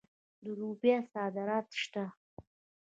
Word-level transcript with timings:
د 0.43 0.45
لوبیا 0.59 0.97
صادرات 1.13 1.67
شته. 1.81 2.03